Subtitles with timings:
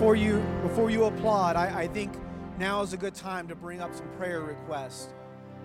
[0.00, 2.10] before you before you applaud, I, I think
[2.58, 5.12] now is a good time to bring up some prayer requests.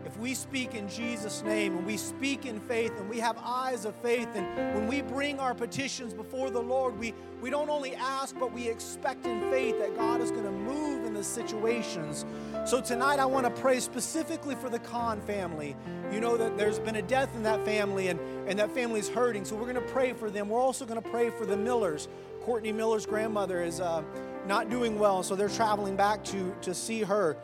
[0.05, 3.86] If we speak in Jesus' name and we speak in faith and we have eyes
[3.86, 7.96] of faith, and when we bring our petitions before the Lord, we, we don't only
[7.96, 12.26] ask, but we expect in faith that God is going to move in the situations.
[12.65, 15.76] So tonight, I want to pray specifically for the Khan family.
[16.12, 19.44] You know that there's been a death in that family, and, and that family's hurting.
[19.44, 20.49] So we're going to pray for them.
[20.49, 22.09] We're also going to pray for the Millers.
[22.41, 24.04] Courtney Miller's grandmother is uh,
[24.48, 27.38] not doing well, so they're traveling back to, to see her.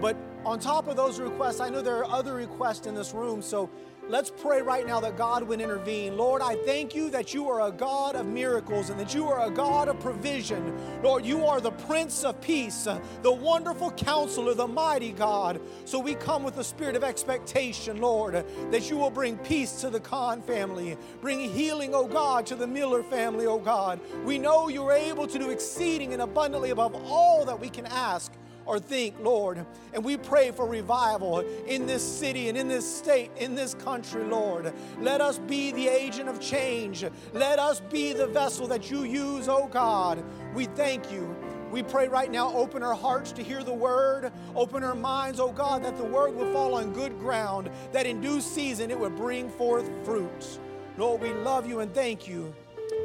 [0.00, 3.42] But on top of those requests, I know there are other requests in this room,
[3.42, 3.70] so
[4.08, 6.16] let's pray right now that God would intervene.
[6.16, 9.46] Lord, I thank you that you are a God of miracles and that you are
[9.46, 10.74] a God of provision.
[11.02, 15.60] Lord, you are the Prince of Peace, uh, the wonderful counselor, the mighty God.
[15.84, 19.90] So we come with a spirit of expectation, Lord, that you will bring peace to
[19.90, 24.00] the Khan family, bring healing, oh God, to the Miller family, oh God.
[24.24, 28.32] We know you're able to do exceeding and abundantly above all that we can ask
[28.66, 29.64] or think, Lord.
[29.94, 34.24] And we pray for revival in this city and in this state, in this country,
[34.24, 34.72] Lord.
[35.00, 37.04] Let us be the agent of change.
[37.32, 40.22] Let us be the vessel that you use, oh God.
[40.54, 41.34] We thank you.
[41.70, 45.50] We pray right now, open our hearts to hear the word, open our minds, oh
[45.50, 49.16] God, that the word will fall on good ground, that in due season it would
[49.16, 50.58] bring forth fruit.
[50.96, 52.54] Lord, we love you and thank you.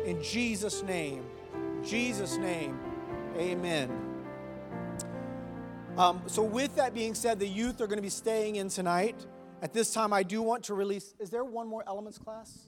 [0.06, 1.26] In Jesus' name,
[1.84, 2.80] Jesus' name,
[3.36, 4.11] amen.
[5.98, 9.16] Um, so, with that being said, the youth are going to be staying in tonight.
[9.62, 11.14] At this time, I do want to release.
[11.20, 12.68] Is there one more elements class?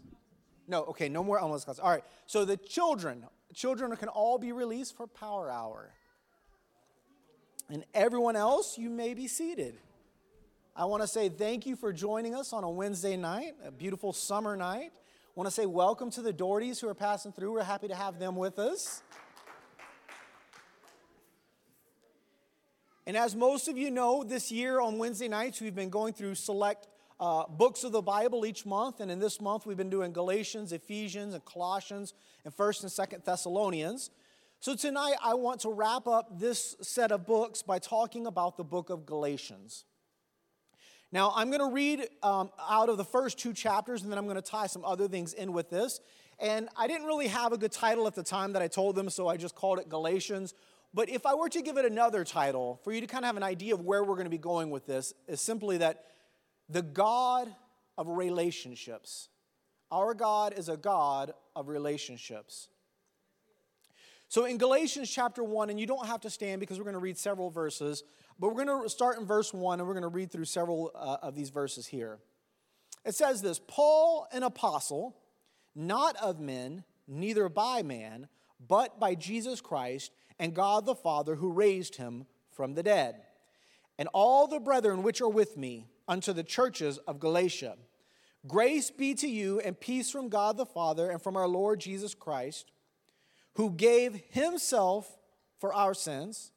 [0.67, 1.79] No, okay, no more elements class.
[1.79, 5.93] All right, so the children, children can all be released for power hour.
[7.69, 9.75] And everyone else, you may be seated.
[10.75, 14.11] I want to say thank you for joining us on a Wednesday night, a beautiful
[14.11, 14.91] summer night.
[14.93, 17.53] I want to say welcome to the Dohertys who are passing through.
[17.53, 19.01] We're happy to have them with us.
[23.05, 26.35] And as most of you know, this year on Wednesday nights, we've been going through
[26.35, 26.87] select
[27.19, 29.01] uh, books of the Bible each month.
[29.01, 32.13] And in this month, we've been doing Galatians, Ephesians, and Colossians,
[32.45, 34.09] and 1st and 2nd Thessalonians.
[34.61, 38.63] So tonight, I want to wrap up this set of books by talking about the
[38.63, 39.83] book of Galatians.
[41.11, 44.25] Now, I'm going to read um, out of the first two chapters, and then I'm
[44.25, 45.99] going to tie some other things in with this.
[46.39, 49.09] And I didn't really have a good title at the time that I told them,
[49.09, 50.53] so I just called it Galatians
[50.93, 53.37] but if I were to give it another title, for you to kind of have
[53.37, 56.05] an idea of where we're going to be going with this, is simply that
[56.69, 57.53] the God
[57.97, 59.29] of relationships.
[59.91, 62.69] Our God is a God of relationships.
[64.27, 66.99] So in Galatians chapter 1, and you don't have to stand because we're going to
[66.99, 68.03] read several verses,
[68.39, 70.91] but we're going to start in verse 1 and we're going to read through several
[70.95, 72.17] uh, of these verses here.
[73.05, 75.15] It says this Paul, an apostle,
[75.75, 78.27] not of men, neither by man,
[78.67, 83.21] but by Jesus Christ and God the Father who raised him from the dead.
[83.97, 87.77] And all the brethren which are with me unto the churches of Galatia.
[88.45, 92.13] Grace be to you and peace from God the Father and from our Lord Jesus
[92.13, 92.71] Christ,
[93.55, 95.17] who gave himself
[95.59, 96.51] for our sins,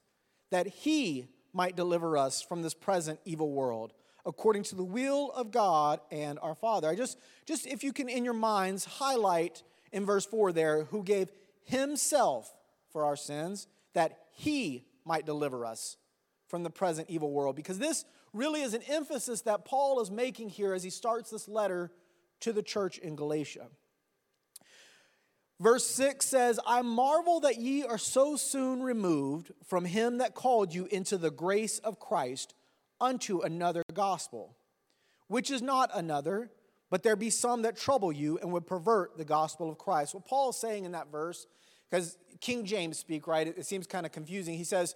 [0.51, 3.93] that he might deliver us from this present evil world,
[4.25, 6.89] according to the will of God and our Father.
[6.89, 11.05] I just, just if you can in your minds highlight in verse 4 there, who
[11.05, 11.31] gave
[11.63, 12.53] himself
[12.97, 15.99] for our sins, that he might deliver us
[16.49, 17.55] from the present evil world.
[17.55, 21.47] Because this really is an emphasis that Paul is making here as he starts this
[21.47, 21.93] letter
[22.41, 23.67] to the church in Galatia.
[25.61, 30.73] Verse 6 says, I marvel that ye are so soon removed from him that called
[30.73, 32.55] you into the grace of Christ
[32.99, 34.57] unto another gospel,
[35.29, 36.51] which is not another,
[36.89, 40.15] but there be some that trouble you and would pervert the gospel of Christ.
[40.15, 41.47] What Paul is saying in that verse
[41.91, 43.47] because King James speak, right?
[43.47, 44.55] It, it seems kind of confusing.
[44.55, 44.95] He says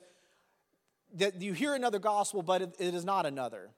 [1.14, 3.70] that you hear another gospel, but it, it is not another.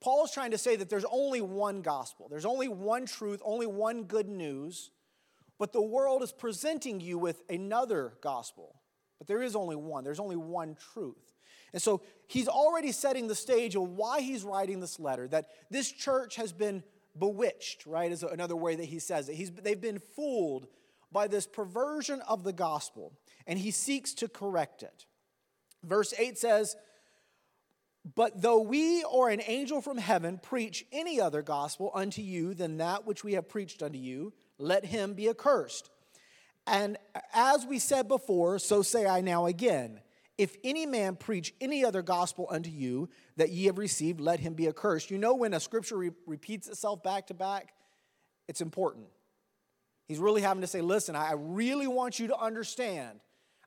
[0.00, 3.66] Paul is trying to say that there's only one gospel, there's only one truth, only
[3.66, 4.90] one good news,
[5.58, 8.76] but the world is presenting you with another gospel.
[9.18, 11.34] But there is only one, there's only one truth.
[11.74, 15.92] And so he's already setting the stage of why he's writing this letter, that this
[15.92, 16.82] church has been
[17.18, 19.34] bewitched, right, is another way that he says it.
[19.34, 20.66] He's, they've been fooled
[21.12, 23.12] by this perversion of the gospel,
[23.46, 25.06] and he seeks to correct it.
[25.82, 26.76] Verse 8 says,
[28.14, 32.78] But though we or an angel from heaven preach any other gospel unto you than
[32.78, 35.90] that which we have preached unto you, let him be accursed.
[36.66, 36.98] And
[37.32, 40.00] as we said before, so say I now again.
[40.38, 44.54] If any man preach any other gospel unto you that ye have received, let him
[44.54, 45.10] be accursed.
[45.10, 47.74] You know, when a scripture re- repeats itself back to back,
[48.48, 49.08] it's important.
[50.10, 53.20] He's really having to say, listen, I really want you to understand.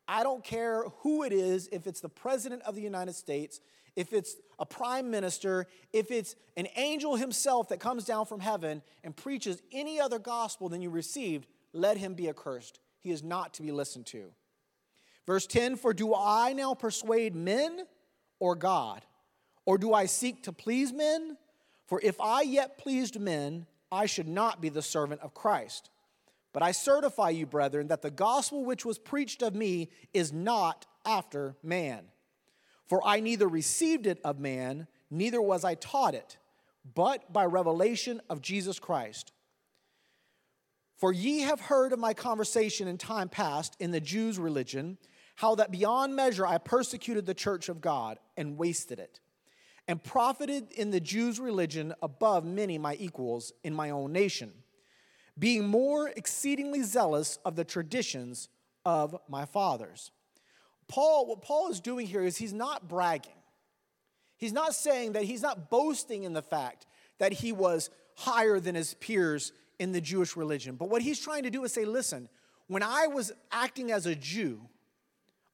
[0.09, 3.61] I don't care who it is, if it's the President of the United States,
[3.95, 8.81] if it's a prime minister, if it's an angel himself that comes down from heaven
[9.05, 12.81] and preaches any other gospel than you received, let him be accursed.
[12.99, 14.25] He is not to be listened to.
[15.25, 17.85] Verse 10 For do I now persuade men
[18.39, 19.05] or God?
[19.65, 21.37] Or do I seek to please men?
[21.85, 25.89] For if I yet pleased men, I should not be the servant of Christ.
[26.53, 30.85] But I certify you, brethren, that the gospel which was preached of me is not
[31.05, 32.05] after man.
[32.85, 36.37] For I neither received it of man, neither was I taught it,
[36.93, 39.31] but by revelation of Jesus Christ.
[40.97, 44.97] For ye have heard of my conversation in time past in the Jews' religion,
[45.35, 49.19] how that beyond measure I persecuted the church of God and wasted it,
[49.87, 54.53] and profited in the Jews' religion above many my equals in my own nation,
[55.37, 58.49] being more exceedingly zealous of the traditions
[58.85, 60.11] of my fathers.
[60.87, 63.31] Paul, what Paul is doing here is he's not bragging.
[64.37, 66.85] He's not saying that he's not boasting in the fact
[67.17, 70.75] that he was higher than his peers in the Jewish religion.
[70.75, 72.29] But what he's trying to do is say, listen,
[72.67, 74.61] when I was acting as a Jew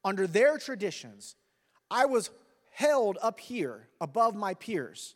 [0.04, 1.36] under their traditions,
[1.90, 2.30] I was
[2.72, 5.14] held up here above my peers.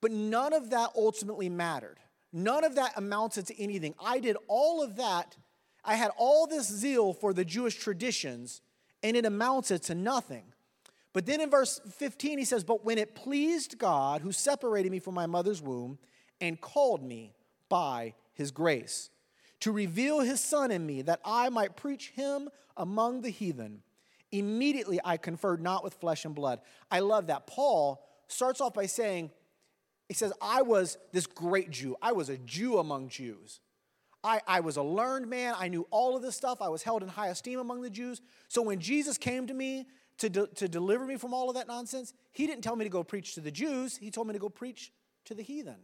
[0.00, 1.98] But none of that ultimately mattered.
[2.32, 3.94] None of that amounted to anything.
[3.98, 5.36] I did all of that.
[5.84, 8.60] I had all this zeal for the Jewish traditions
[9.02, 10.44] and it amounted to nothing.
[11.12, 15.00] But then in verse 15, he says, But when it pleased God, who separated me
[15.00, 15.98] from my mother's womb
[16.40, 17.34] and called me
[17.68, 19.10] by his grace,
[19.60, 23.82] to reveal his son in me, that I might preach him among the heathen,
[24.30, 26.60] immediately I conferred not with flesh and blood.
[26.90, 27.46] I love that.
[27.46, 29.30] Paul starts off by saying,
[30.10, 33.60] He says, I was this great Jew, I was a Jew among Jews.
[34.24, 35.54] I, I was a learned man.
[35.56, 36.60] I knew all of this stuff.
[36.60, 38.20] I was held in high esteem among the Jews.
[38.48, 39.86] So when Jesus came to me
[40.18, 42.90] to, de- to deliver me from all of that nonsense, he didn't tell me to
[42.90, 43.96] go preach to the Jews.
[43.96, 44.92] He told me to go preach
[45.26, 45.78] to the heathen.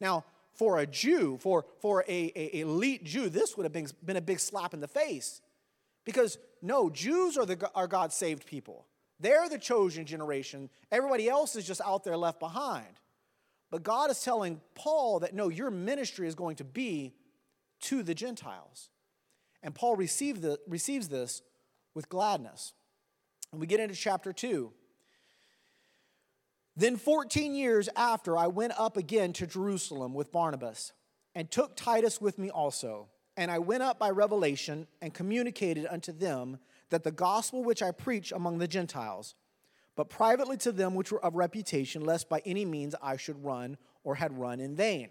[0.00, 0.24] Now,
[0.54, 4.22] for a Jew, for, for a, a elite Jew, this would have been, been a
[4.22, 5.42] big slap in the face.
[6.06, 8.86] Because no, Jews are, the, are God's saved people.
[9.20, 10.70] They're the chosen generation.
[10.90, 12.98] Everybody else is just out there left behind.
[13.76, 17.12] But God is telling Paul that no, your ministry is going to be
[17.80, 18.88] to the Gentiles.
[19.62, 21.42] And Paul the, receives this
[21.92, 22.72] with gladness.
[23.52, 24.72] And we get into chapter 2.
[26.74, 30.94] Then, 14 years after, I went up again to Jerusalem with Barnabas
[31.34, 33.08] and took Titus with me also.
[33.36, 37.90] And I went up by revelation and communicated unto them that the gospel which I
[37.90, 39.34] preach among the Gentiles,
[39.96, 43.78] but privately to them which were of reputation, lest by any means I should run
[44.04, 45.08] or had run in vain.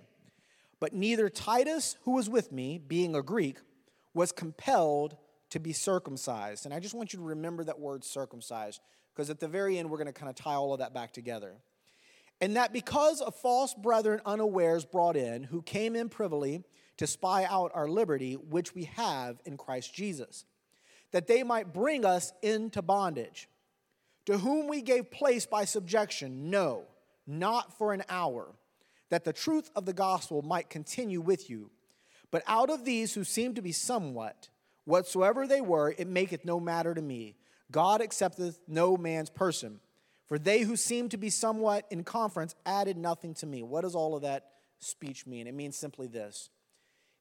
[0.80, 3.58] But neither Titus, who was with me, being a Greek,
[4.14, 5.18] was compelled
[5.50, 6.66] to be circumcised.
[6.66, 8.80] And I just want you to remember that word circumcised,
[9.14, 11.12] because at the very end, we're going to kind of tie all of that back
[11.12, 11.56] together.
[12.42, 16.64] And that because of false brethren unawares brought in, who came in privily
[16.98, 20.46] to spy out our liberty, which we have in Christ Jesus,
[21.12, 23.48] that they might bring us into bondage,
[24.26, 26.86] to whom we gave place by subjection, no,
[27.28, 28.48] not for an hour
[29.10, 31.70] that the truth of the gospel might continue with you.
[32.32, 34.50] But out of these who seem to be somewhat,
[34.86, 37.36] whatsoever they were, it maketh no matter to me.
[37.72, 39.80] God accepteth no man's person.
[40.28, 43.62] For they who seem to be somewhat in conference added nothing to me.
[43.62, 44.46] What does all of that
[44.80, 45.46] speech mean?
[45.46, 46.50] It means simply this.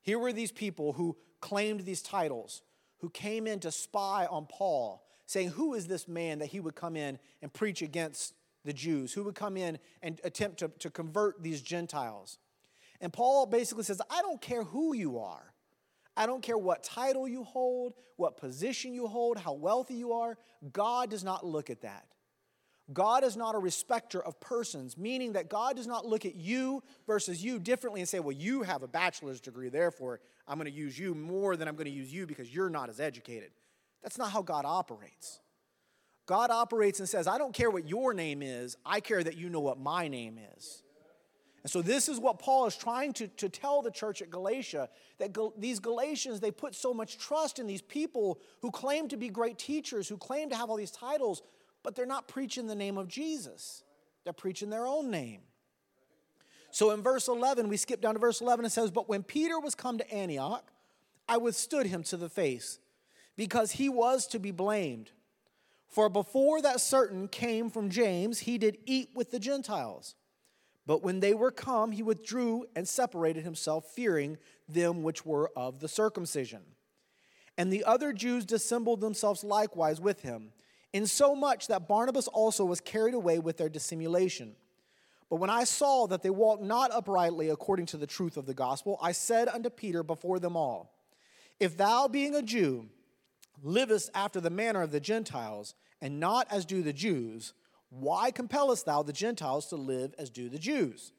[0.01, 2.63] Here were these people who claimed these titles,
[2.99, 6.75] who came in to spy on Paul, saying, Who is this man that he would
[6.75, 10.91] come in and preach against the Jews, who would come in and attempt to, to
[10.91, 12.39] convert these Gentiles.
[13.01, 15.53] And Paul basically says, I don't care who you are.
[16.17, 20.39] I don't care what title you hold, what position you hold, how wealthy you are.
[20.73, 22.07] God does not look at that.
[22.93, 26.83] God is not a respecter of persons, meaning that God does not look at you
[27.07, 30.77] versus you differently and say, well, you have a bachelor's degree, therefore I'm going to
[30.77, 33.51] use you more than I'm going to use you because you're not as educated.
[34.05, 35.41] That's not how God operates.
[36.27, 39.49] God operates and says, I don't care what your name is, I care that you
[39.49, 40.83] know what my name is.
[41.63, 44.91] And so, this is what Paul is trying to, to tell the church at Galatia
[45.19, 49.17] that Gal- these Galatians, they put so much trust in these people who claim to
[49.17, 51.43] be great teachers, who claim to have all these titles,
[51.83, 53.83] but they're not preaching the name of Jesus.
[54.25, 55.41] They're preaching their own name.
[56.71, 59.59] So, in verse 11, we skip down to verse 11, it says, But when Peter
[59.59, 60.71] was come to Antioch,
[61.27, 62.79] I withstood him to the face,
[63.37, 65.11] because he was to be blamed.
[65.89, 70.15] For before that certain came from James, he did eat with the Gentiles.
[70.87, 74.39] But when they were come, he withdrew and separated himself, fearing
[74.69, 76.63] them which were of the circumcision.
[77.57, 80.53] And the other Jews dissembled themselves likewise with him,
[80.93, 84.57] insomuch that Barnabas also was carried away with their dissimulation.
[85.31, 88.55] But when I saw that they walked not uprightly according to the truth of the
[88.55, 90.93] gospel, I said unto Peter before them all,
[91.59, 92.89] If thou, being a Jew,
[93.63, 97.55] livest after the manner of the Gentiles, and not as do the Jews,
[97.91, 101.13] why compellest thou the Gentiles to live as do the Jews?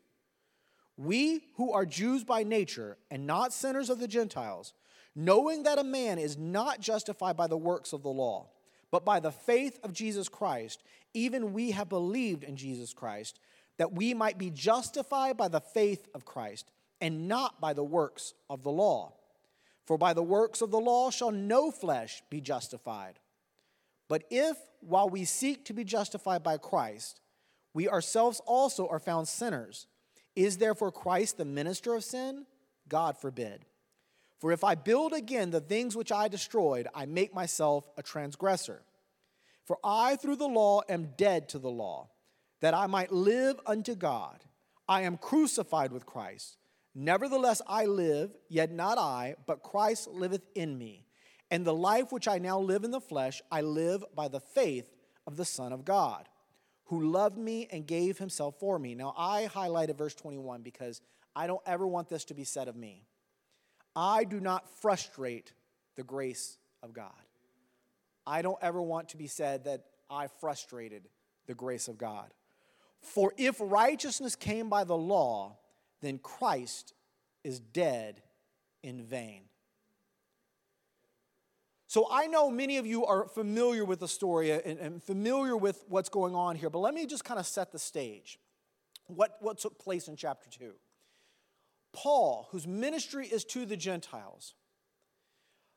[0.98, 4.74] We who are Jews by nature, and not sinners of the Gentiles,
[5.16, 8.48] knowing that a man is not justified by the works of the law,
[8.92, 13.40] but by the faith of Jesus Christ, even we have believed in Jesus Christ,
[13.78, 18.34] that we might be justified by the faith of Christ, and not by the works
[18.50, 19.14] of the law.
[19.86, 23.20] For by the works of the law shall no flesh be justified.
[24.08, 27.22] But if, while we seek to be justified by Christ,
[27.74, 29.88] we ourselves also are found sinners,
[30.36, 32.46] is therefore Christ the minister of sin?
[32.88, 33.66] God forbid.
[34.40, 38.82] For if I build again the things which I destroyed, I make myself a transgressor.
[39.64, 42.10] For I, through the law, am dead to the law,
[42.62, 44.44] that I might live unto God.
[44.88, 46.58] I am crucified with Christ.
[46.96, 51.06] Nevertheless, I live, yet not I, but Christ liveth in me.
[51.52, 54.90] And the life which I now live in the flesh, I live by the faith
[55.28, 56.28] of the Son of God,
[56.86, 58.96] who loved me and gave himself for me.
[58.96, 61.02] Now, I highlighted verse 21 because
[61.36, 63.04] I don't ever want this to be said of me.
[63.94, 65.52] I do not frustrate
[65.96, 67.12] the grace of God.
[68.26, 71.10] I don't ever want to be said that I frustrated
[71.46, 72.34] the grace of God.
[73.02, 75.58] For if righteousness came by the law,
[76.06, 76.94] then Christ
[77.44, 78.22] is dead
[78.84, 79.44] in vain.
[81.88, 85.86] So I know many of you are familiar with the story and, and familiar with
[85.88, 88.38] what's going on here, but let me just kind of set the stage.
[89.08, 90.74] What, what took place in chapter 2?
[91.94, 94.56] Paul, whose ministry is to the Gentiles,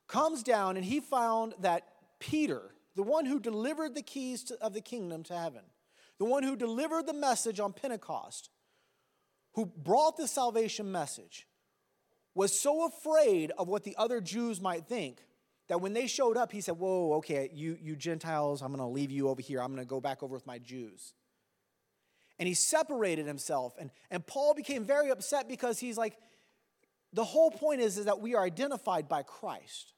[0.07, 1.87] comes down and he found that
[2.19, 5.61] Peter, the one who delivered the keys to, of the kingdom to heaven,
[6.17, 8.49] the one who delivered the message on Pentecost,
[9.53, 11.47] who brought the salvation message,
[12.35, 15.21] was so afraid of what the other Jews might think
[15.67, 18.85] that when they showed up, he said, Whoa, okay, you, you Gentiles, I'm going to
[18.85, 19.61] leave you over here.
[19.61, 21.13] I'm going to go back over with my Jews
[22.39, 23.75] and he separated himself.
[23.77, 26.17] And, and Paul became very upset because he's like,
[27.11, 29.93] the whole point is, is that we are identified by Christ.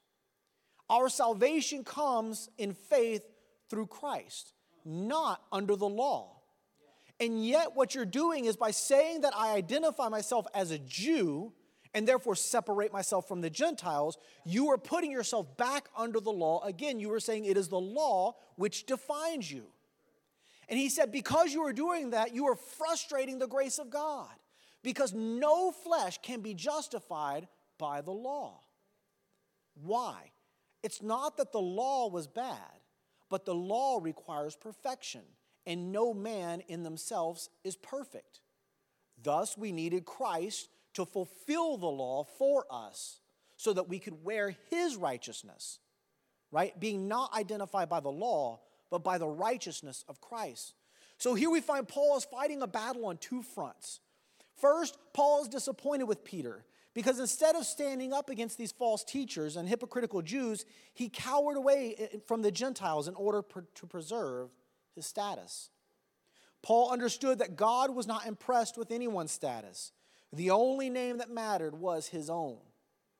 [0.90, 3.22] Our salvation comes in faith
[3.70, 4.54] through Christ,
[4.84, 6.41] not under the law.
[7.22, 11.54] And yet, what you're doing is by saying that I identify myself as a Jew
[11.94, 16.64] and therefore separate myself from the Gentiles, you are putting yourself back under the law.
[16.64, 19.68] Again, you are saying it is the law which defines you.
[20.68, 24.30] And he said, Because you are doing that, you are frustrating the grace of God.
[24.82, 27.48] Because no flesh can be justified
[27.78, 28.62] by the law.
[29.76, 30.32] Why?
[30.82, 32.80] It's not that the law was bad,
[33.30, 35.22] but the law requires perfection,
[35.66, 38.42] and no man in themselves is perfect.
[39.22, 43.20] Thus, we needed Christ to fulfill the law for us
[43.58, 45.80] so that we could wear his righteousness,
[46.52, 46.78] right?
[46.80, 50.74] Being not identified by the law, but by the righteousness of Christ.
[51.18, 54.00] So here we find Paul is fighting a battle on two fronts.
[54.56, 59.56] First, Paul is disappointed with Peter because instead of standing up against these false teachers
[59.56, 63.44] and hypocritical Jews, he cowered away from the Gentiles in order
[63.76, 64.50] to preserve
[64.96, 65.70] his status.
[66.62, 69.92] Paul understood that God was not impressed with anyone's status.
[70.32, 72.58] The only name that mattered was his own,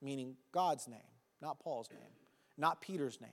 [0.00, 1.00] meaning God's name,
[1.40, 2.12] not Paul's name,
[2.56, 3.30] not Peter's name.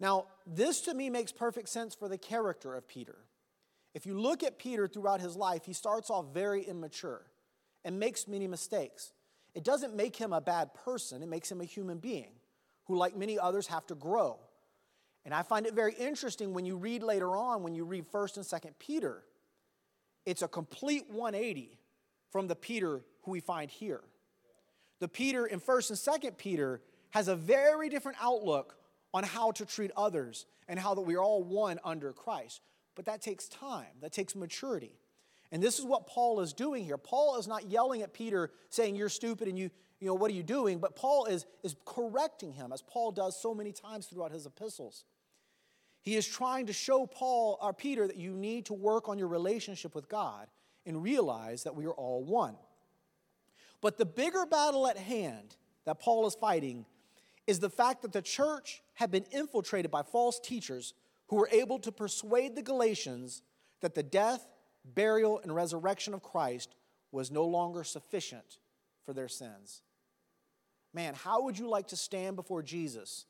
[0.00, 3.16] Now, this to me makes perfect sense for the character of Peter.
[3.94, 7.22] If you look at Peter throughout his life, he starts off very immature
[7.84, 9.12] and makes many mistakes.
[9.54, 12.32] It doesn't make him a bad person, it makes him a human being
[12.86, 14.38] who, like many others, have to grow.
[15.24, 18.36] And I find it very interesting when you read later on, when you read 1st
[18.36, 19.24] and 2nd Peter,
[20.26, 21.78] it's a complete 180
[22.30, 24.02] from the Peter who we find here.
[25.00, 28.76] The Peter in 1st and 2nd Peter has a very different outlook
[29.12, 32.60] on how to treat others and how that we are all one under Christ.
[32.94, 34.98] But that takes time, that takes maturity.
[35.52, 36.98] And this is what Paul is doing here.
[36.98, 40.34] Paul is not yelling at Peter saying, You're stupid and you, you know, what are
[40.34, 40.78] you doing?
[40.78, 45.04] But Paul is, is correcting him, as Paul does so many times throughout his epistles.
[46.04, 49.28] He is trying to show Paul or Peter that you need to work on your
[49.28, 50.48] relationship with God
[50.84, 52.56] and realize that we are all one.
[53.80, 55.56] But the bigger battle at hand
[55.86, 56.84] that Paul is fighting
[57.46, 60.92] is the fact that the church had been infiltrated by false teachers
[61.28, 63.40] who were able to persuade the Galatians
[63.80, 64.46] that the death,
[64.84, 66.76] burial, and resurrection of Christ
[67.12, 68.58] was no longer sufficient
[69.06, 69.82] for their sins.
[70.92, 73.24] man, how would you like to stand before Jesus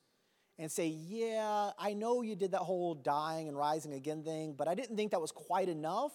[0.59, 4.69] and say, yeah, I know you did that whole dying and rising again thing, but
[4.69, 6.13] I didn't think that was quite enough.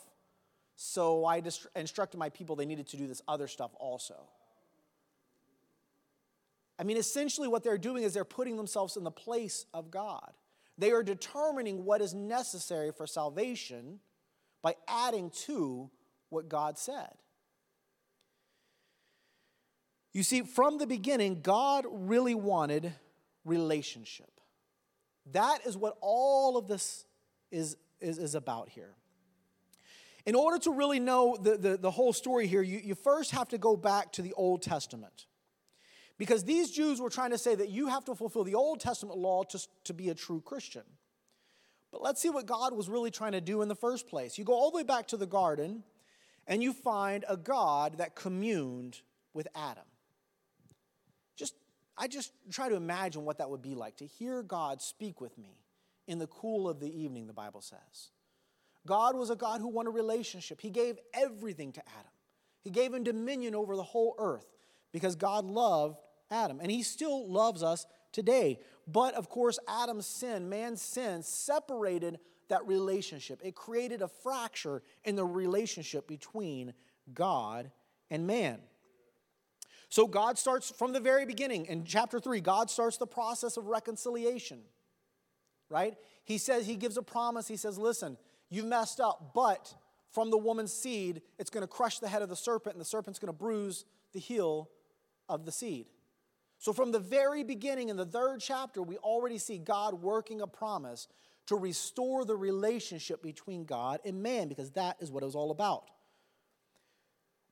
[0.76, 4.16] So I just instructed my people they needed to do this other stuff also.
[6.80, 10.32] I mean, essentially, what they're doing is they're putting themselves in the place of God.
[10.78, 14.00] They are determining what is necessary for salvation
[14.62, 15.90] by adding to
[16.30, 17.14] what God said.
[20.14, 22.94] You see, from the beginning, God really wanted
[23.46, 24.32] relationship.
[25.32, 27.06] That is what all of this
[27.52, 28.96] is, is, is about here.
[30.26, 33.48] In order to really know the, the, the whole story here, you, you first have
[33.50, 35.26] to go back to the Old Testament.
[36.18, 39.18] Because these Jews were trying to say that you have to fulfill the Old Testament
[39.18, 40.84] law to, to be a true Christian.
[41.92, 44.38] But let's see what God was really trying to do in the first place.
[44.38, 45.84] You go all the way back to the garden,
[46.46, 49.02] and you find a God that communed
[49.34, 49.86] with Adam.
[52.00, 55.38] I just try to imagine what that would be like to hear God speak with
[55.38, 55.60] me
[56.08, 58.12] in the cool of the evening, the Bible says.
[58.88, 60.62] God was a God who wanted a relationship.
[60.62, 62.12] He gave everything to Adam.
[62.64, 64.48] He gave him dominion over the whole earth
[64.94, 65.98] because God loved
[66.32, 66.60] Adam.
[66.62, 68.60] And he still loves us today.
[68.88, 73.42] But of course, Adam's sin, man's sin, separated that relationship.
[73.44, 76.74] It created a fracture in the relationship between
[77.14, 77.72] God
[78.10, 78.60] and man.
[79.90, 81.66] So God starts from the very beginning.
[81.66, 84.60] In chapter 3, God starts the process of reconciliation,
[85.70, 85.96] right?
[86.24, 87.48] He says, He gives a promise.
[87.48, 88.18] He says, Listen,
[88.50, 89.74] you've messed up, but
[90.12, 92.86] from the woman's seed, it's going to crush the head of the serpent, and the
[92.86, 94.70] serpent's going to bruise the heel
[95.28, 95.88] of the seed.
[96.60, 100.48] So, from the very beginning in the third chapter, we already see God working a
[100.48, 101.08] promise
[101.48, 105.50] to restore the relationship between God and man, because that is what it was all
[105.50, 105.90] about.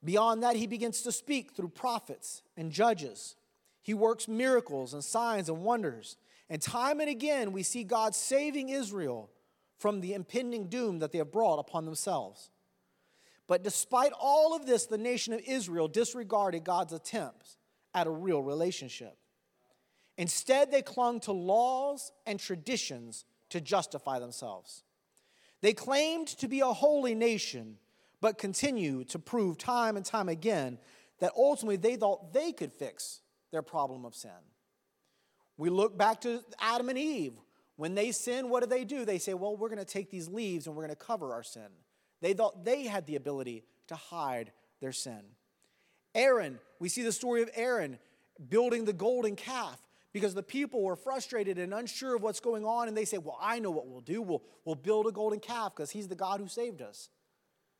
[0.03, 3.35] Beyond that, he begins to speak through prophets and judges.
[3.81, 6.17] He works miracles and signs and wonders.
[6.49, 9.29] And time and again, we see God saving Israel
[9.77, 12.49] from the impending doom that they have brought upon themselves.
[13.47, 17.57] But despite all of this, the nation of Israel disregarded God's attempts
[17.93, 19.17] at a real relationship.
[20.17, 24.83] Instead, they clung to laws and traditions to justify themselves.
[25.61, 27.77] They claimed to be a holy nation,
[28.21, 30.77] but continue to prove time and time again
[31.19, 34.31] that ultimately they thought they could fix their problem of sin.
[35.57, 37.33] We look back to Adam and Eve.
[37.75, 39.05] When they sin, what do they do?
[39.05, 41.43] They say, Well, we're going to take these leaves and we're going to cover our
[41.43, 41.69] sin.
[42.21, 44.51] They thought they had the ability to hide
[44.81, 45.21] their sin.
[46.15, 47.99] Aaron, we see the story of Aaron
[48.49, 49.79] building the golden calf
[50.11, 52.87] because the people were frustrated and unsure of what's going on.
[52.87, 54.21] And they say, Well, I know what we'll do.
[54.21, 57.09] We'll, we'll build a golden calf because he's the God who saved us.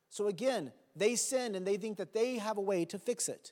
[0.10, 3.52] So again, they sin and they think that they have a way to fix it.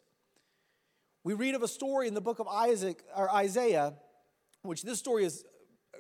[1.24, 3.94] We read of a story in the book of Isaac or Isaiah,
[4.62, 5.44] which this story is
[5.94, 6.00] uh,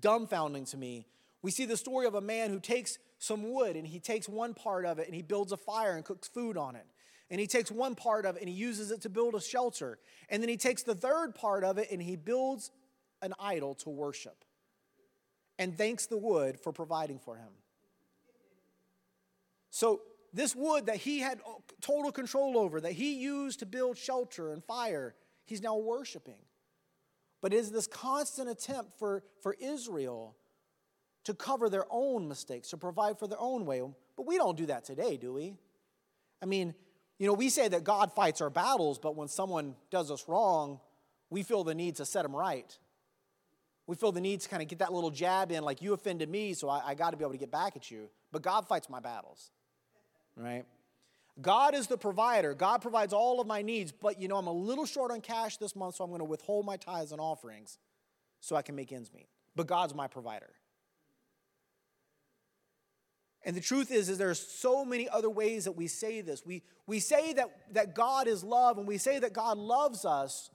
[0.00, 1.06] dumbfounding to me.
[1.42, 4.54] We see the story of a man who takes some wood and he takes one
[4.54, 6.86] part of it and he builds a fire and cooks food on it
[7.30, 9.98] and he takes one part of it and he uses it to build a shelter.
[10.28, 12.70] And then he takes the third part of it and he builds
[13.22, 14.44] an idol to worship
[15.58, 17.50] and thanks the wood for providing for him.
[19.70, 20.02] So,
[20.32, 21.40] this wood that he had
[21.80, 25.14] total control over, that he used to build shelter and fire,
[25.46, 26.38] he's now worshiping.
[27.40, 30.36] But it is this constant attempt for, for Israel
[31.24, 33.82] to cover their own mistakes, to provide for their own way.
[34.16, 35.54] But we don't do that today, do we?
[36.42, 36.74] I mean,
[37.18, 40.80] you know, we say that God fights our battles, but when someone does us wrong,
[41.30, 42.76] we feel the need to set them right.
[43.86, 46.28] We feel the need to kind of get that little jab in, like, you offended
[46.28, 48.08] me, so I, I got to be able to get back at you.
[48.30, 49.50] But God fights my battles,
[50.38, 50.64] right?
[51.40, 52.54] God is the provider.
[52.54, 55.56] God provides all of my needs, but you know, I'm a little short on cash
[55.56, 57.78] this month, so I'm going to withhold my tithes and offerings
[58.40, 59.28] so I can make ends meet.
[59.54, 60.50] But God's my provider.
[63.44, 66.44] And the truth is, is there are so many other ways that we say this.
[66.44, 70.50] We, we say that, that God is love and we say that God loves us,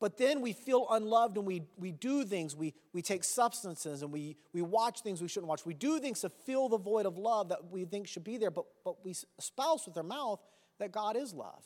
[0.00, 2.56] but then we feel unloved and we, we do things.
[2.56, 5.66] We, we take substances and we, we watch things we shouldn't watch.
[5.66, 8.50] We do things to fill the void of love that we think should be there,
[8.50, 10.40] but, but we espouse with our mouth
[10.78, 11.62] that God is love.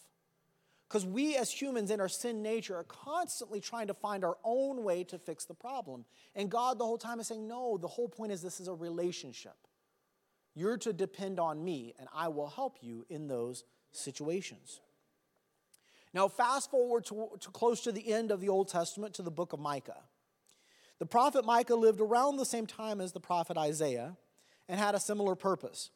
[0.88, 4.82] Because we as humans in our sin nature are constantly trying to find our own
[4.82, 6.04] way to fix the problem.
[6.34, 8.74] And God the whole time is saying, no, the whole point is this is a
[8.74, 9.56] relationship.
[10.54, 14.80] You're to depend on me, and I will help you in those situations.
[16.14, 19.32] Now, fast forward to, to, close to the end of the Old Testament to the
[19.32, 20.00] book of Micah.
[21.00, 24.16] The prophet Micah lived around the same time as the prophet Isaiah
[24.68, 25.90] and had a similar purpose.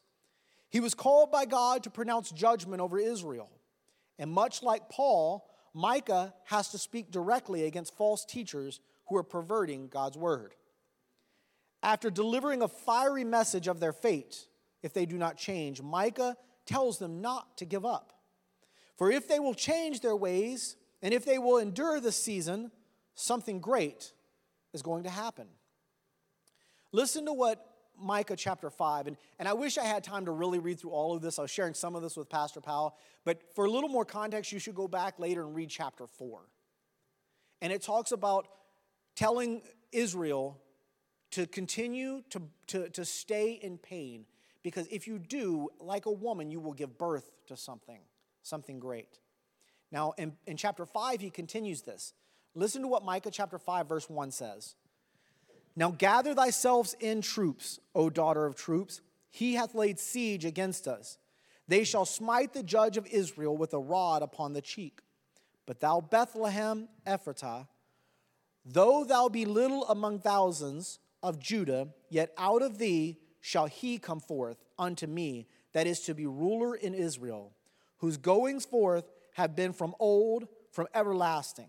[0.70, 3.48] He was called by God to pronounce judgment over Israel.
[4.18, 9.86] And much like Paul, Micah has to speak directly against false teachers who are perverting
[9.86, 10.56] God's word.
[11.80, 14.48] After delivering a fiery message of their fate,
[14.82, 18.17] if they do not change, Micah tells them not to give up.
[18.98, 22.72] For if they will change their ways, and if they will endure this season,
[23.14, 24.12] something great
[24.72, 25.46] is going to happen.
[26.90, 27.64] Listen to what
[27.96, 31.14] Micah chapter 5, and, and I wish I had time to really read through all
[31.14, 31.38] of this.
[31.38, 34.50] I was sharing some of this with Pastor Powell, but for a little more context,
[34.50, 36.40] you should go back later and read chapter 4.
[37.60, 38.48] And it talks about
[39.14, 40.60] telling Israel
[41.32, 44.26] to continue to, to, to stay in pain,
[44.64, 48.00] because if you do, like a woman, you will give birth to something,
[48.48, 49.18] something great.
[49.90, 52.14] Now, in, in chapter 5, he continues this.
[52.54, 54.74] Listen to what Micah chapter 5, verse 1 says.
[55.76, 59.00] Now gather thyself in troops, O daughter of troops.
[59.30, 61.18] He hath laid siege against us.
[61.68, 65.00] They shall smite the judge of Israel with a rod upon the cheek.
[65.66, 67.68] But thou, Bethlehem Ephratah,
[68.64, 74.20] though thou be little among thousands of Judah, yet out of thee shall he come
[74.20, 77.52] forth unto me, that is to be ruler in Israel,
[77.98, 81.68] whose goings forth have been from old, from everlasting.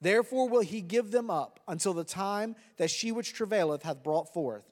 [0.00, 4.32] Therefore will he give them up until the time that she which travaileth hath brought
[4.32, 4.64] forth.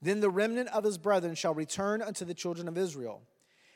[0.00, 3.22] Then the remnant of his brethren shall return unto the children of Israel.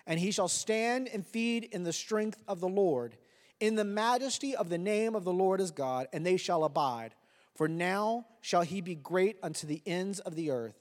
[0.07, 3.17] And he shall stand and feed in the strength of the Lord,
[3.61, 7.15] in the majesty of the name of the Lord his God, and they shall abide.
[7.55, 10.75] For now shall he be great unto the ends of the earth.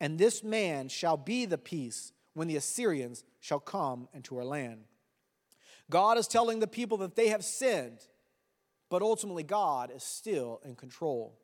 [0.00, 4.84] And this man shall be the peace when the Assyrians shall come into our land.
[5.90, 8.00] God is telling the people that they have sinned
[8.88, 11.38] but ultimately, God is still in control.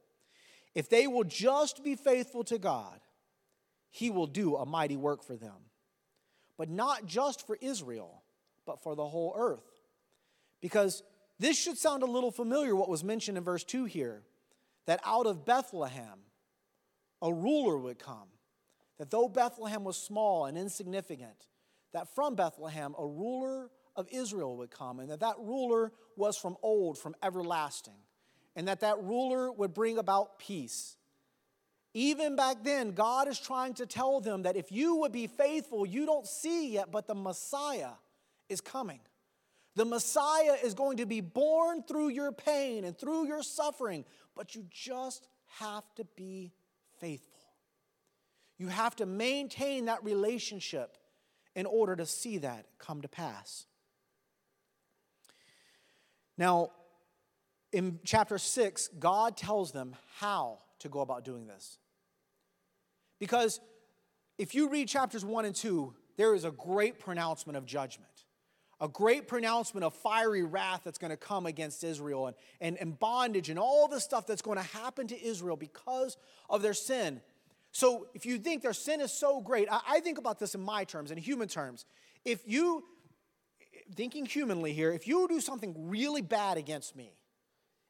[0.75, 3.01] If they will just be faithful to God,
[3.91, 5.71] He will do a mighty work for them.
[6.57, 8.23] But not just for Israel,
[8.65, 9.83] but for the whole earth.
[10.61, 11.03] Because
[11.39, 14.23] this should sound a little familiar, what was mentioned in verse 2 here
[14.87, 16.19] that out of Bethlehem,
[17.21, 18.29] a ruler would come.
[18.99, 21.47] That though Bethlehem was small and insignificant,
[21.93, 26.57] that from Bethlehem, a ruler of Israel would come, and that that ruler was from
[26.63, 27.99] old, from everlasting,
[28.57, 30.97] and that that ruler would bring about peace.
[31.95, 35.85] Even back then, God is trying to tell them that if you would be faithful,
[35.85, 37.93] you don't see yet, but the Messiah
[38.49, 39.01] is coming.
[39.75, 44.55] The Messiah is going to be born through your pain and through your suffering, but
[44.55, 45.29] you just
[45.59, 46.53] have to be
[46.99, 47.29] faithful.
[48.59, 50.97] You have to maintain that relationship
[51.55, 53.67] in order to see that come to pass.
[56.43, 56.73] Now,
[57.71, 61.79] in chapter 6, God tells them how to go about doing this.
[63.21, 63.61] Because
[64.39, 68.25] if you read chapters 1 and 2, there is a great pronouncement of judgment,
[68.81, 72.99] a great pronouncement of fiery wrath that's going to come against Israel and, and, and
[72.99, 76.17] bondage and all the stuff that's going to happen to Israel because
[76.51, 77.21] of their sin.
[77.71, 80.61] So if you think their sin is so great, I, I think about this in
[80.61, 81.87] my terms, in human terms.
[82.25, 82.83] If you
[83.95, 87.13] thinking humanly here, if you do something really bad against me,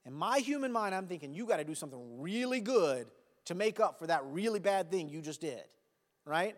[0.05, 3.07] in my human mind, I'm thinking you got to do something really good
[3.47, 5.63] to make up for that really bad thing you just did,
[6.25, 6.57] right?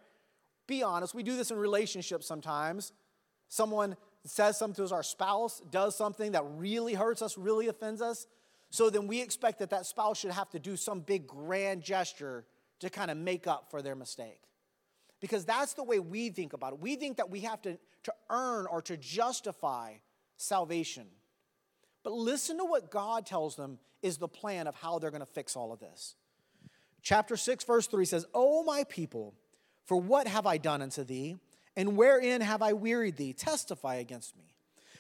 [0.67, 2.93] Be honest, we do this in relationships sometimes.
[3.49, 8.01] Someone says something to us, our spouse does something that really hurts us, really offends
[8.01, 8.27] us.
[8.71, 12.47] So then we expect that that spouse should have to do some big grand gesture
[12.81, 14.41] to kind of make up for their mistake.
[15.25, 16.81] Because that's the way we think about it.
[16.81, 19.95] We think that we have to to earn or to justify
[20.37, 21.07] salvation.
[22.03, 25.27] But listen to what God tells them is the plan of how they're going to
[25.27, 26.15] fix all of this.
[27.03, 29.35] Chapter 6, verse 3 says, O my people,
[29.85, 31.37] for what have I done unto thee?
[31.77, 33.33] And wherein have I wearied thee?
[33.33, 34.45] Testify against me.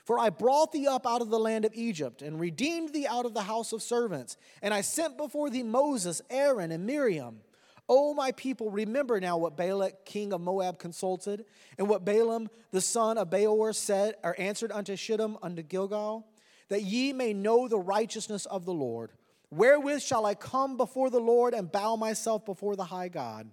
[0.04, 3.24] For I brought thee up out of the land of Egypt, and redeemed thee out
[3.24, 4.36] of the house of servants.
[4.60, 7.40] And I sent before thee Moses, Aaron, and Miriam.
[7.88, 11.44] O my people, remember now what Balak, king of Moab, consulted,
[11.76, 16.26] and what Balaam, the son of Beor, said or answered unto Shittim unto Gilgal,
[16.68, 19.12] that ye may know the righteousness of the Lord.
[19.50, 23.50] Wherewith shall I come before the Lord and bow myself before the high God?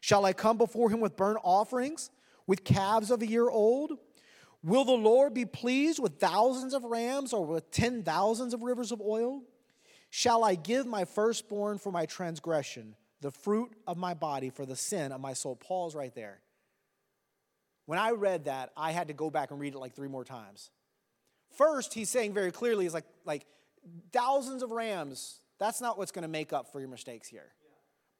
[0.00, 2.10] Shall I come before him with burnt offerings,
[2.46, 3.92] with calves of a year old?
[4.62, 8.90] Will the Lord be pleased with thousands of rams or with ten thousands of rivers
[8.90, 9.42] of oil?
[10.10, 12.96] Shall I give my firstborn for my transgression?
[13.20, 15.56] The fruit of my body for the sin of my soul.
[15.56, 16.40] Paul's right there.
[17.86, 20.24] When I read that, I had to go back and read it like three more
[20.24, 20.70] times.
[21.56, 23.46] First, he's saying very clearly, he's like, like
[24.12, 27.52] thousands of rams, that's not what's going to make up for your mistakes here.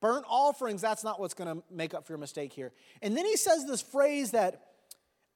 [0.00, 2.72] Burnt offerings, that's not what's going to make up for your mistake here.
[3.02, 4.62] And then he says this phrase that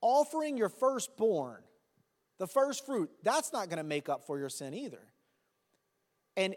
[0.00, 1.62] offering your firstborn
[2.38, 5.02] The first fruit, that's not going to make up for your sin either.
[6.36, 6.56] And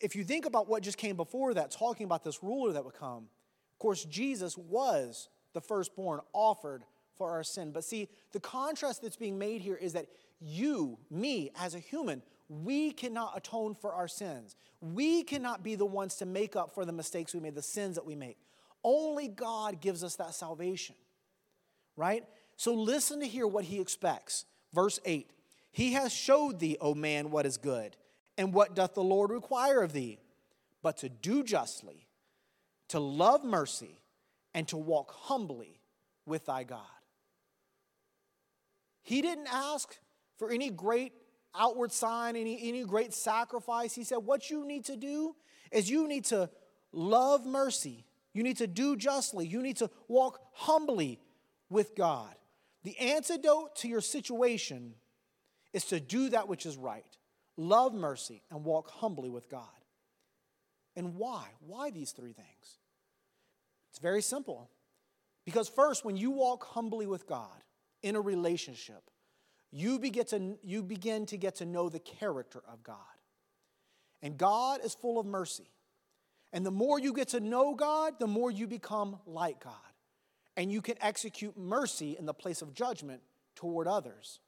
[0.00, 2.94] if you think about what just came before that, talking about this ruler that would
[2.94, 3.28] come,
[3.72, 6.84] of course, Jesus was the firstborn offered
[7.16, 7.70] for our sin.
[7.72, 10.06] But see, the contrast that's being made here is that
[10.40, 14.56] you, me, as a human, we cannot atone for our sins.
[14.80, 17.94] We cannot be the ones to make up for the mistakes we made, the sins
[17.96, 18.38] that we make.
[18.82, 20.96] Only God gives us that salvation,
[21.96, 22.24] right?
[22.56, 24.46] So listen to hear what he expects.
[24.72, 25.30] Verse 8
[25.70, 27.96] He has showed thee, O man, what is good,
[28.40, 30.18] and what doth the Lord require of thee?
[30.82, 32.06] But to do justly,
[32.88, 34.00] to love mercy,
[34.54, 35.82] and to walk humbly
[36.24, 36.80] with thy God.
[39.02, 39.94] He didn't ask
[40.38, 41.12] for any great
[41.54, 43.94] outward sign, any, any great sacrifice.
[43.94, 45.36] He said, What you need to do
[45.70, 46.48] is you need to
[46.92, 51.20] love mercy, you need to do justly, you need to walk humbly
[51.68, 52.34] with God.
[52.84, 54.94] The antidote to your situation
[55.74, 57.04] is to do that which is right,
[57.60, 59.64] love mercy, and walk humbly with God.
[60.96, 61.46] And why?
[61.60, 62.78] Why these three things?
[63.90, 64.70] It's very simple.
[65.44, 67.64] Because, first, when you walk humbly with God
[68.02, 69.10] in a relationship,
[69.70, 72.96] you begin, to, you begin to get to know the character of God.
[74.22, 75.70] And God is full of mercy.
[76.52, 79.74] And the more you get to know God, the more you become like God.
[80.56, 83.22] And you can execute mercy in the place of judgment
[83.54, 84.40] toward others.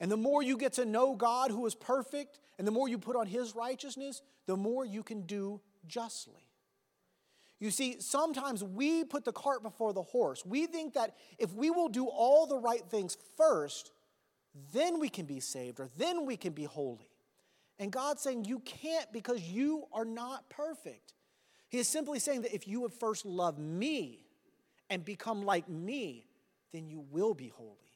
[0.00, 2.98] And the more you get to know God who is perfect, and the more you
[2.98, 6.48] put on his righteousness, the more you can do justly.
[7.60, 10.46] You see, sometimes we put the cart before the horse.
[10.46, 13.90] We think that if we will do all the right things first,
[14.72, 17.10] then we can be saved or then we can be holy.
[17.80, 21.14] And God's saying you can't because you are not perfect.
[21.68, 24.24] He is simply saying that if you would first love me
[24.88, 26.26] and become like me,
[26.72, 27.87] then you will be holy.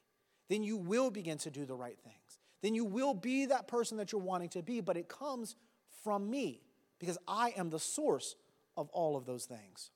[0.49, 2.39] Then you will begin to do the right things.
[2.61, 5.55] Then you will be that person that you're wanting to be, but it comes
[6.03, 6.61] from me
[6.99, 8.35] because I am the source
[8.77, 9.91] of all of those things.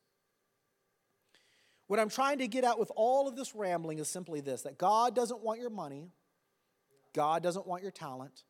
[1.88, 4.78] What I'm trying to get at with all of this rambling is simply this that
[4.78, 6.12] God doesn't want your money,
[7.14, 8.44] God doesn't want your talent,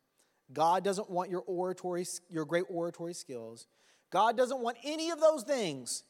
[0.51, 3.67] God doesn't want your oratory, your great oratory skills.
[4.09, 6.03] God doesn't want any of those things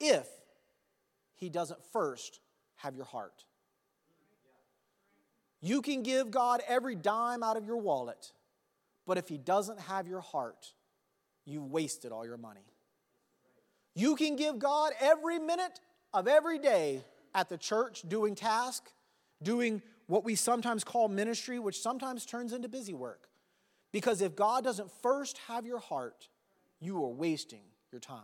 [0.00, 0.26] if
[1.34, 2.40] He doesn't first
[2.76, 3.44] have your heart.
[5.62, 8.32] You can give God every dime out of your wallet,
[9.06, 10.72] but if He doesn't have your heart,
[11.46, 12.66] you've wasted all your money.
[13.94, 15.80] You can give God every minute
[16.12, 18.90] of every day at the church doing task,
[19.42, 23.28] doing what we sometimes call ministry, which sometimes turns into busy work.
[23.92, 26.28] Because if God doesn't first have your heart,
[26.80, 28.18] you are wasting your time.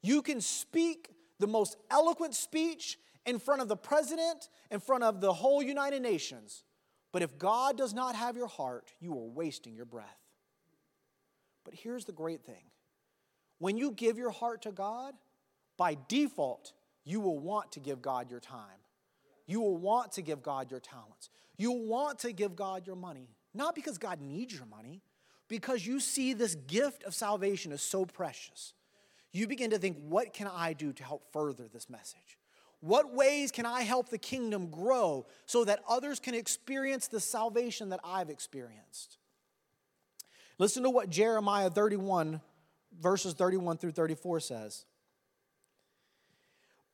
[0.00, 5.20] You can speak the most eloquent speech in front of the president, in front of
[5.20, 6.64] the whole United Nations,
[7.12, 10.18] but if God does not have your heart, you are wasting your breath.
[11.64, 12.64] But here's the great thing
[13.58, 15.14] when you give your heart to God,
[15.76, 16.72] by default,
[17.04, 18.80] you will want to give God your time.
[19.46, 21.28] You will want to give God your talents.
[21.56, 23.28] You will want to give God your money.
[23.54, 25.02] Not because God needs your money,
[25.48, 28.72] because you see this gift of salvation is so precious.
[29.32, 32.38] You begin to think, what can I do to help further this message?
[32.82, 37.90] What ways can I help the kingdom grow so that others can experience the salvation
[37.90, 39.18] that I've experienced?
[40.58, 42.40] Listen to what Jeremiah 31
[43.00, 44.84] verses 31 through 34 says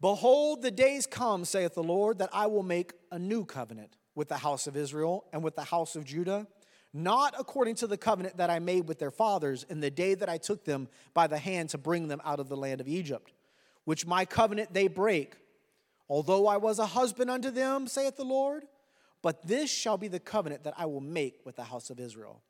[0.01, 4.29] Behold, the days come, saith the Lord, that I will make a new covenant with
[4.29, 6.47] the house of Israel and with the house of Judah,
[6.93, 10.29] not according to the covenant that I made with their fathers in the day that
[10.29, 13.33] I took them by the hand to bring them out of the land of Egypt,
[13.85, 15.35] which my covenant they break.
[16.09, 18.65] Although I was a husband unto them, saith the Lord,
[19.23, 22.43] but this shall be the covenant that I will make with the house of Israel.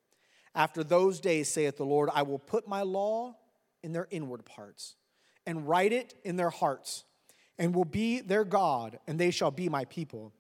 [0.55, 3.37] After those days, saith the Lord, I will put my law
[3.83, 4.97] in their inward parts
[5.47, 7.05] and write it in their hearts,
[7.59, 10.33] and will be their God, and they shall be my people.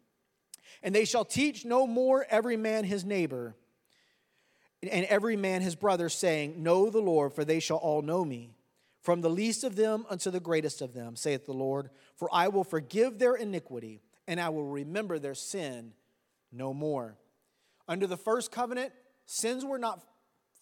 [0.83, 3.57] And they shall teach no more every man his neighbor
[4.83, 8.50] and every man his brother, saying, Know the Lord, for they shall all know me.
[9.01, 12.49] From the least of them unto the greatest of them, saith the Lord, for I
[12.49, 15.93] will forgive their iniquity, and I will remember their sin
[16.53, 17.17] no more.
[17.87, 18.93] Under the first covenant,
[19.31, 20.01] Sins were not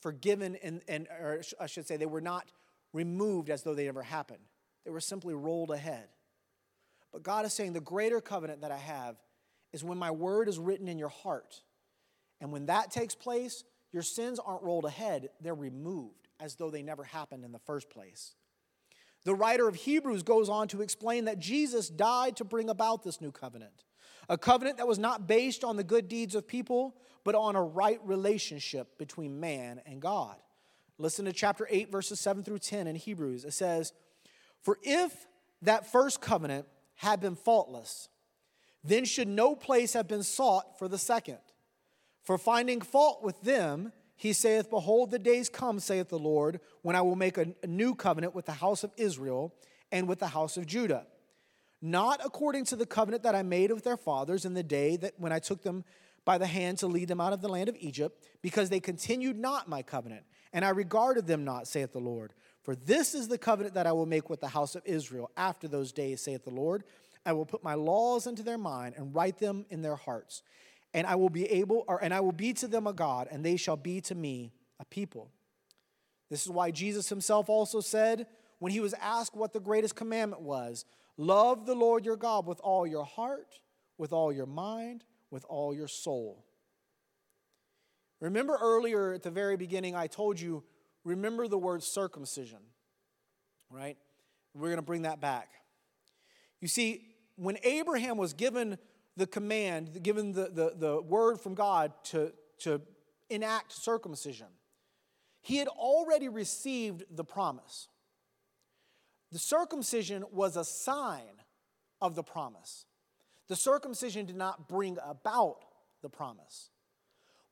[0.01, 2.51] forgiven, and, and or I should say, they were not
[2.93, 4.43] removed as though they never happened.
[4.85, 6.09] They were simply rolled ahead.
[7.13, 9.17] But God is saying, the greater covenant that I have
[9.73, 11.63] is when my word is written in your heart.
[12.41, 16.83] And when that takes place, your sins aren't rolled ahead, they're removed as though they
[16.83, 18.35] never happened in the first place.
[19.25, 23.21] The writer of Hebrews goes on to explain that Jesus died to bring about this
[23.21, 23.85] new covenant.
[24.29, 27.63] A covenant that was not based on the good deeds of people, but on a
[27.63, 30.37] right relationship between man and God.
[30.99, 33.45] Listen to chapter 8, verses 7 through 10 in Hebrews.
[33.45, 33.93] It says,
[34.63, 35.27] For if
[35.63, 38.09] that first covenant had been faultless,
[38.83, 41.39] then should no place have been sought for the second.
[42.23, 46.97] For finding fault with them, he saith, Behold, the days come, saith the Lord, when
[46.97, 49.55] I will make a, new covenant with the house of Israel
[49.93, 51.07] and with the house of Judah
[51.83, 55.15] not according to the covenant that I made with their fathers in the day that
[55.19, 55.85] when I took them
[56.25, 59.39] by the hand to lead them out of the land of Egypt, because they continued
[59.39, 62.33] not my covenant, and I regarded them not, saith the Lord.
[62.63, 65.69] For this is the covenant that I will make with the house of Israel after
[65.69, 66.83] those days, saith the Lord.
[67.25, 70.43] I will put my laws into their mind and write them in their hearts.
[70.97, 73.45] And I will be able, or, and I will be to them a God, and
[73.45, 75.31] they shall be to me a people.
[76.31, 78.27] This is why Jesus himself also said,
[78.59, 80.87] when he was asked what the greatest commandment was,
[81.19, 83.61] Love the Lord your God with all your heart,
[83.99, 86.45] with all your mind, with all your soul.
[88.21, 90.65] Remember earlier at the very beginning, I told you,
[91.05, 92.59] remember the word circumcision,
[93.71, 93.97] right?
[94.55, 95.51] We're going to bring that back.
[96.61, 97.03] You see,
[97.37, 98.79] when Abraham was given
[99.17, 102.83] the command, given the, the, the word from God to, to
[103.31, 104.49] enact circumcision,
[105.41, 107.89] he had already received the promise.
[109.33, 111.43] The circumcision was a sign
[112.01, 112.85] of the promise.
[113.49, 115.65] The circumcision did not bring about
[116.03, 116.71] the promise.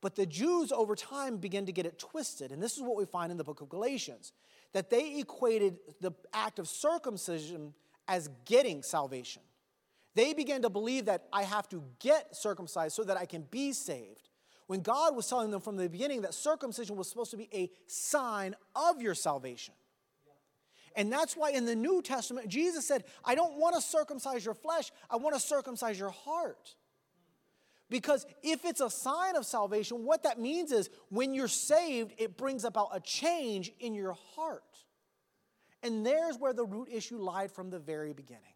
[0.00, 2.52] But the Jews over time began to get it twisted.
[2.52, 4.32] And this is what we find in the book of Galatians
[4.72, 7.72] that they equated the act of circumcision
[8.06, 9.40] as getting salvation.
[10.14, 13.72] They began to believe that I have to get circumcised so that I can be
[13.72, 14.28] saved.
[14.66, 17.70] When God was telling them from the beginning that circumcision was supposed to be a
[17.86, 19.74] sign of your salvation.
[20.96, 24.54] And that's why in the New Testament, Jesus said, I don't want to circumcise your
[24.54, 26.76] flesh, I want to circumcise your heart.
[27.90, 32.36] Because if it's a sign of salvation, what that means is when you're saved, it
[32.36, 34.62] brings about a change in your heart.
[35.82, 38.53] And there's where the root issue lied from the very beginning.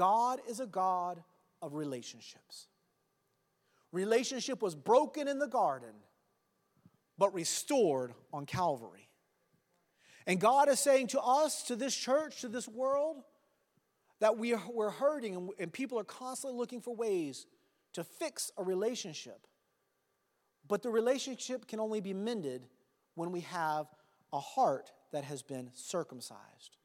[0.00, 1.22] God is a God
[1.60, 2.68] of relationships.
[3.92, 5.92] Relationship was broken in the garden,
[7.18, 9.10] but restored on Calvary.
[10.26, 13.18] And God is saying to us, to this church, to this world,
[14.20, 17.44] that we are, we're hurting and, and people are constantly looking for ways
[17.92, 19.46] to fix a relationship.
[20.66, 22.66] But the relationship can only be mended
[23.16, 23.86] when we have
[24.32, 26.78] a heart that has been circumcised.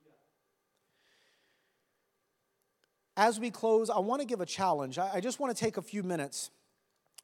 [3.17, 4.99] As we close, I want to give a challenge.
[4.99, 6.51] I, just want to take a few minutes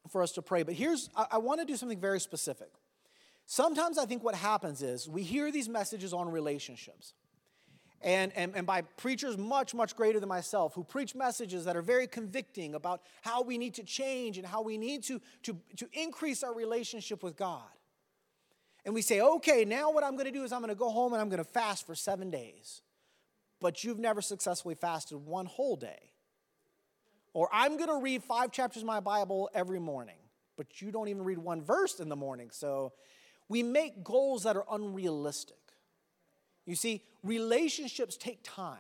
[0.10, 0.64] for us to pray.
[0.64, 2.70] But here's, I, want to do something very specific.
[3.46, 7.14] Sometimes I think what happens is we hear these messages on relationships.
[8.04, 11.84] And, and, and by preachers much, much greater than myself who preach messages that are
[11.84, 15.88] very convicting about how we need to change and how we need to, to, to
[15.94, 17.62] increase our relationship with God.
[18.86, 20.90] And we say, okay, now what I'm going to do is I'm going to go
[20.90, 22.82] home and I'm going to fast for seven days.
[23.62, 26.12] But you've never successfully fasted one whole day.
[27.34, 30.18] Or I'm going to read five chapters of my Bible every morning,
[30.58, 32.50] but you don't even read one verse in the morning.
[32.52, 32.92] So
[33.48, 35.58] we make goals that are unrealistic.
[36.66, 38.78] You see, relationships take time.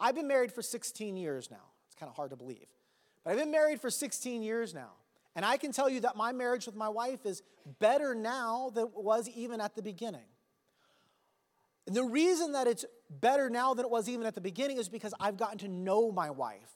[0.00, 1.72] I've been married for 16 years now.
[1.86, 2.66] It's kind of hard to believe.
[3.22, 4.92] But I've been married for 16 years now.
[5.34, 7.42] And I can tell you that my marriage with my wife is
[7.78, 10.26] better now than it was even at the beginning.
[11.86, 14.88] And the reason that it's better now than it was even at the beginning is
[14.88, 16.70] because I've gotten to know my wife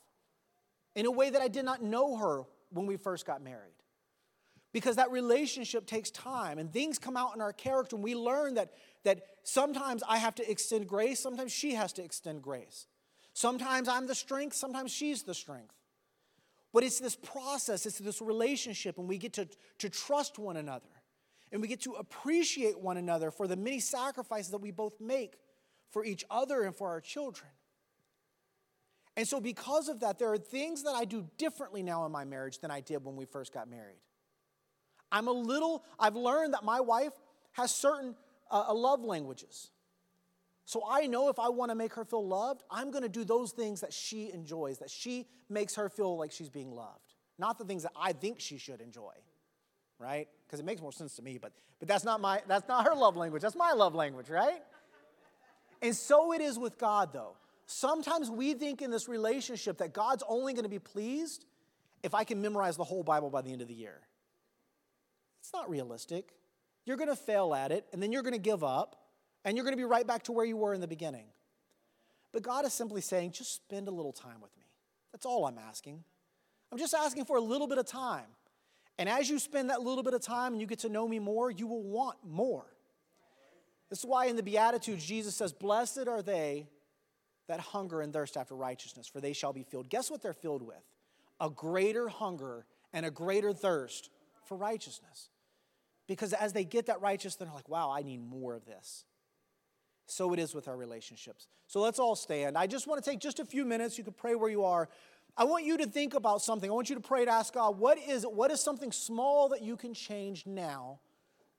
[0.95, 3.73] in a way that I did not know her when we first got married.
[4.73, 8.55] Because that relationship takes time and things come out in our character and we learn
[8.55, 8.73] that,
[9.05, 12.87] that sometimes i have to extend grace sometimes she has to extend grace.
[13.33, 15.75] Sometimes i'm the strength sometimes she's the strength.
[16.75, 20.89] But it's this process it's this relationship and we get to, to trust one another
[21.53, 25.35] and we get to appreciate one another for the many sacrifices that we both make
[25.91, 27.51] for each other and for our children
[29.17, 32.25] and so because of that there are things that i do differently now in my
[32.25, 33.99] marriage than i did when we first got married
[35.11, 37.13] I'm a little, I've learned that my wife
[37.53, 38.15] has certain
[38.51, 39.71] uh, uh love languages.
[40.65, 43.25] So I know if I want to make her feel loved, I'm going to do
[43.25, 47.57] those things that she enjoys, that she makes her feel like she's being loved, not
[47.57, 49.13] the things that I think she should enjoy,
[49.99, 50.29] right?
[50.47, 52.95] Because it makes more sense to me, but, but that's, not my, that's not her
[52.95, 53.43] love language.
[53.43, 54.63] That's my love language, right?
[55.83, 57.37] And so it is with God, though.
[57.67, 61.45] Sometimes we think in this relationship that God's only going to be pleased
[62.03, 64.01] if I can memorize the whole Bible by the end of the year.
[65.41, 66.33] It's not realistic.
[66.85, 68.97] You're going to fail at it, and then you're going to give up,
[69.45, 71.27] and you're going to be right back to where you were in the beginning.
[72.33, 74.67] But God is simply saying, just spend a little time with me.
[75.13, 76.05] That's all I'm asking.
[76.71, 78.27] I'm just asking for a little bit of time.
[78.99, 81.19] And as you spend that little bit of time and you get to know me
[81.19, 82.65] more, you will want more.
[83.91, 86.69] This is why in the Beatitudes, Jesus says, Blessed are they
[87.49, 89.89] that hunger and thirst after righteousness, for they shall be filled.
[89.89, 90.83] Guess what they're filled with?
[91.41, 94.11] A greater hunger and a greater thirst
[94.45, 95.29] for righteousness.
[96.07, 99.05] Because as they get that righteousness, they're like, wow, I need more of this.
[100.07, 101.49] So it is with our relationships.
[101.67, 102.57] So let's all stand.
[102.57, 103.99] I just want to take just a few minutes.
[103.99, 104.89] You can pray where you are.
[105.39, 106.71] I want you to think about something.
[106.71, 108.25] I want you to pray to ask God, what is?
[108.25, 111.01] What is something small that you can change now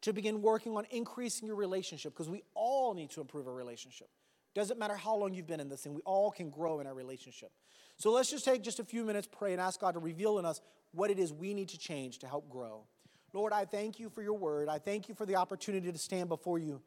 [0.02, 2.14] to begin working on increasing your relationship?
[2.14, 4.10] Because we all need to improve our relationship.
[4.56, 6.96] Doesn't matter how long you've been in this thing, we all can grow in our
[6.96, 7.52] relationship.
[7.98, 10.46] So let's just take just a few minutes, pray, and ask God to reveal in
[10.46, 10.62] us
[10.92, 12.86] what it is we need to change to help grow.
[13.34, 14.70] Lord, I thank you for your word.
[14.70, 16.82] I thank you for the opportunity to stand before you,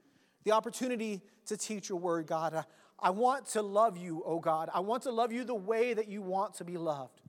[0.45, 2.55] the opportunity to teach your word, God.
[2.55, 2.65] I
[3.09, 4.69] want to love you, oh God.
[4.75, 7.23] I want to love you the way that you want to be loved.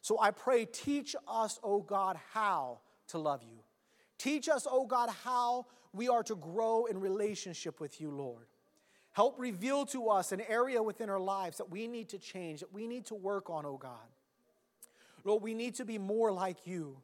[0.00, 3.60] So I pray, teach us, oh God, how to love you.
[4.18, 8.46] Teach us, oh God, how we are to grow in relationship with you, Lord.
[9.12, 12.72] Help reveal to us an area within our lives that we need to change, that
[12.72, 14.08] we need to work on, oh God.
[15.22, 16.96] Lord, we need to be more like you.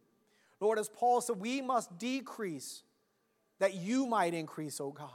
[0.58, 2.82] Lord, as Paul said, we must decrease
[3.60, 5.10] that you might increase, oh God.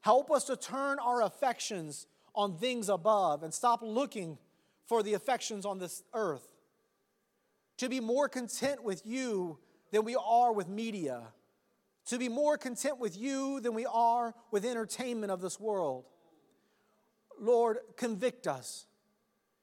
[0.00, 4.38] Help us to turn our affections on things above and stop looking
[4.86, 6.46] for the affections on this earth.
[7.78, 9.58] To be more content with you
[9.90, 11.22] than we are with media.
[12.06, 16.04] To be more content with you than we are with entertainment of this world.
[17.40, 18.86] Lord, convict us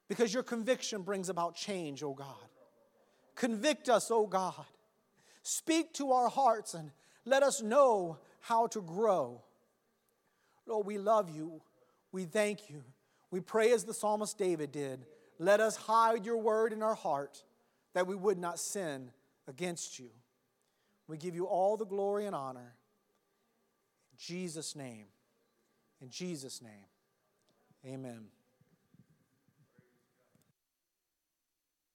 [0.08, 2.36] because your conviction brings about change, oh God.
[3.36, 4.66] Convict us, oh God.
[5.44, 6.92] Speak to our hearts and
[7.26, 9.42] let us know how to grow.
[10.68, 11.62] Lord, we love you.
[12.12, 12.84] We thank you.
[13.32, 15.06] We pray as the psalmist David did.
[15.40, 17.44] Let us hide your word in our heart
[17.94, 19.12] that we would not sin
[19.48, 20.10] against you.
[21.08, 22.76] We give you all the glory and honor.
[24.12, 25.06] In Jesus' name.
[26.02, 26.88] In Jesus' name.
[27.86, 28.26] Amen.